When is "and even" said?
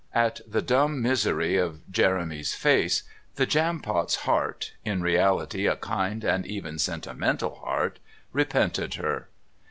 6.23-6.79